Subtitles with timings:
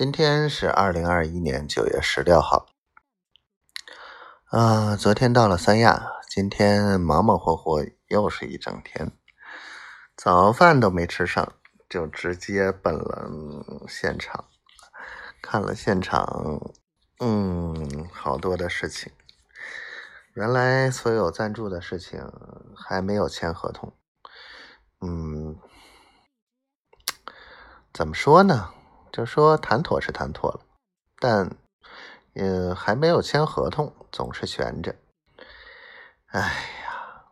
[0.00, 2.68] 今天是二零二一年九月十六号。
[4.46, 9.12] 啊，昨天到了三亚，今天忙忙活活又是一整天，
[10.16, 11.52] 早饭都没吃上，
[11.86, 13.30] 就直接奔了
[13.86, 14.46] 现场，
[15.42, 16.72] 看了现场，
[17.18, 19.12] 嗯，好多的事情。
[20.32, 22.26] 原来所有赞助的事情
[22.74, 23.92] 还没有签合同，
[25.02, 25.58] 嗯，
[27.92, 28.72] 怎么说呢？
[29.12, 30.60] 就说谈妥是谈妥了，
[31.18, 31.56] 但
[32.34, 34.94] 呃还没有签合同，总是悬着。
[36.26, 37.24] 哎呀，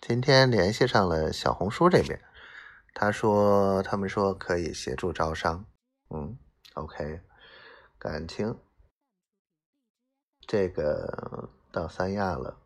[0.00, 2.20] 今天联系上了小红书这边，
[2.94, 5.64] 他说他们说可以协助招商。
[6.10, 6.38] 嗯
[6.74, 7.20] ，OK，
[7.98, 8.56] 感情
[10.46, 12.58] 这个到三亚了，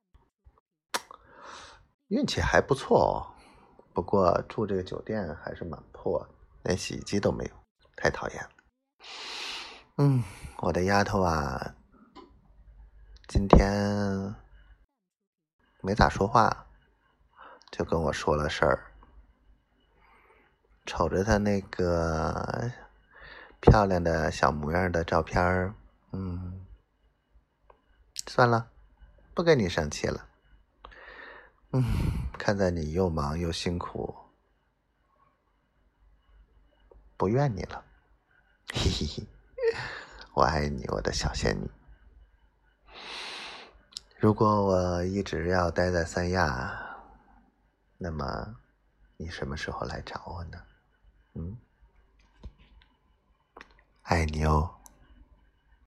[2.08, 3.32] 运气还不错哦。
[3.94, 6.28] 不过住这个酒店还是蛮破，
[6.64, 7.50] 连洗衣机都没有，
[7.96, 8.50] 太讨厌了。
[10.00, 10.22] 嗯，
[10.58, 11.74] 我的丫头啊，
[13.26, 14.32] 今天
[15.80, 16.68] 没咋说话，
[17.72, 18.92] 就跟我说了事儿。
[20.86, 22.70] 瞅着她那个
[23.60, 25.74] 漂亮的小模样的照片儿
[26.12, 26.64] 嗯，
[28.28, 28.70] 算了，
[29.34, 30.28] 不跟你生气了。
[31.72, 31.82] 嗯，
[32.38, 34.14] 看在你又忙又辛苦，
[37.16, 37.84] 不怨你了。
[38.72, 39.26] 嘿嘿嘿。
[40.38, 41.68] 我爱你，我的小仙女。
[44.20, 46.96] 如果我一直要待在三亚，
[47.96, 48.54] 那么
[49.16, 50.62] 你什么时候来找我呢？
[51.34, 51.58] 嗯，
[54.02, 54.77] 爱你哦。